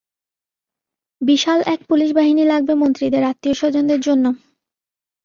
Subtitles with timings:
[1.21, 4.29] বিশাল এক পুলিশ বাহিনী লাগবে মন্ত্রীদের আত্মীয় স্বজনদের জন্যে।